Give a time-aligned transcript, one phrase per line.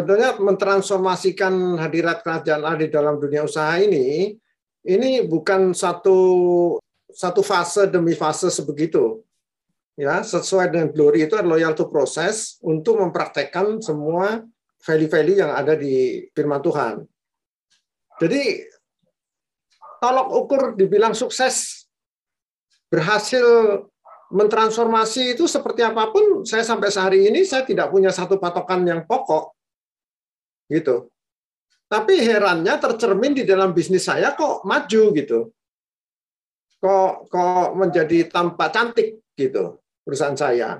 [0.00, 4.32] sebetulnya mentransformasikan hadirat kerajaan Allah di dalam dunia usaha ini,
[4.88, 6.16] ini bukan satu
[7.12, 9.20] satu fase demi fase sebegitu.
[10.00, 14.40] Ya, sesuai dengan glory itu adalah loyal to proses untuk mempraktekkan semua
[14.80, 17.04] value-value yang ada di firman Tuhan.
[18.16, 18.64] Jadi
[20.00, 21.84] tolok ukur dibilang sukses
[22.88, 23.44] berhasil
[24.32, 29.04] mentransformasi itu seperti apa pun saya sampai sehari ini saya tidak punya satu patokan yang
[29.04, 29.59] pokok
[30.70, 31.10] gitu.
[31.90, 35.50] Tapi herannya tercermin di dalam bisnis saya kok maju gitu.
[36.78, 40.78] Kok kok menjadi tampak cantik gitu perusahaan saya.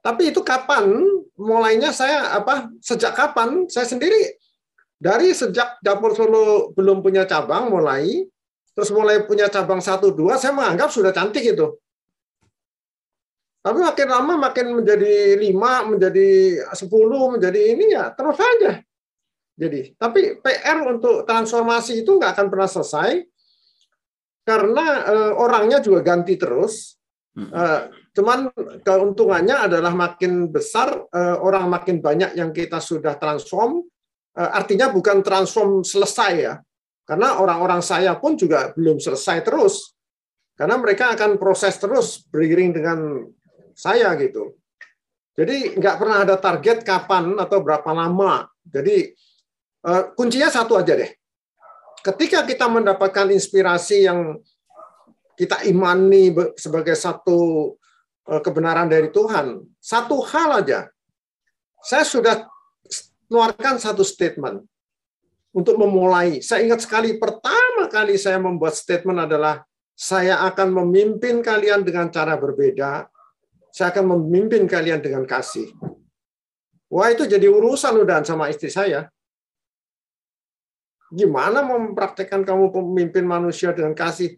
[0.00, 0.88] Tapi itu kapan?
[1.36, 3.68] Mulainya saya apa sejak kapan?
[3.68, 4.32] Saya sendiri
[4.96, 8.24] dari sejak dapur Solo belum punya cabang mulai
[8.72, 11.76] terus mulai punya cabang satu dua saya menganggap sudah cantik itu.
[13.60, 18.80] Tapi makin lama makin menjadi lima menjadi sepuluh menjadi ini ya terus saja
[19.56, 23.24] jadi tapi PR untuk transformasi itu nggak akan pernah selesai
[24.46, 27.00] karena uh, orangnya juga ganti terus
[27.34, 28.52] uh, cuman
[28.84, 33.82] keuntungannya adalah makin besar uh, orang makin banyak yang kita sudah transform
[34.36, 36.60] artinya bukan transform selesai ya
[37.06, 39.94] karena orang-orang saya pun juga belum selesai terus.
[40.58, 42.98] Karena mereka akan proses terus beriring dengan
[43.78, 44.58] saya gitu.
[45.36, 48.50] Jadi nggak pernah ada target kapan atau berapa lama.
[48.66, 49.14] Jadi eh,
[50.18, 51.10] kuncinya satu aja deh.
[52.02, 54.38] Ketika kita mendapatkan inspirasi yang
[55.36, 57.70] kita imani sebagai satu
[58.26, 60.80] eh, kebenaran dari Tuhan, satu hal aja.
[61.86, 62.50] Saya sudah
[63.30, 64.64] keluarkan satu statement
[65.54, 66.42] untuk memulai.
[66.42, 69.62] Saya ingat sekali pertama kali saya membuat statement adalah
[69.94, 73.06] saya akan memimpin kalian dengan cara berbeda.
[73.70, 75.68] Saya akan memimpin kalian dengan kasih.
[76.88, 79.06] Wah itu jadi urusan udah sama istri saya.
[81.12, 84.34] Gimana mempraktekkan kamu pemimpin manusia dengan kasih?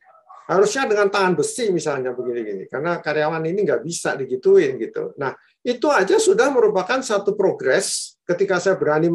[0.48, 2.64] Harusnya dengan tangan besi misalnya begini-gini.
[2.68, 5.12] Karena karyawan ini nggak bisa digituin gitu.
[5.20, 9.12] Nah itu aja sudah merupakan satu progres ketika saya berani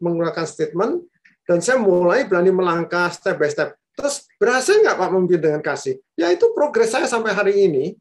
[0.00, 1.04] mengeluarkan statement
[1.44, 3.76] dan saya mulai berani melangkah step by step.
[3.92, 6.00] Terus berhasil nggak Pak memimpin dengan kasih?
[6.16, 7.92] Ya itu progres saya sampai hari ini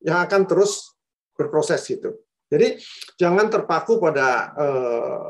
[0.00, 0.96] yang akan terus
[1.36, 2.16] berproses gitu.
[2.48, 2.80] Jadi
[3.20, 5.24] jangan terpaku pada eh,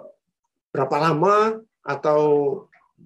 [0.71, 2.21] berapa lama atau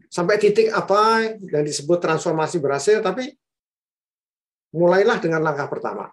[0.09, 3.33] sampai titik apa yang disebut transformasi berhasil, tapi
[4.73, 6.09] mulailah dengan langkah pertama.